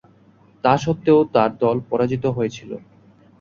তা 0.63 0.73
স্বত্ত্বেও 0.77 1.19
তার 1.33 1.51
দল 1.61 1.77
পরাজিত 1.89 2.23
হয়েছিল। 2.27 2.71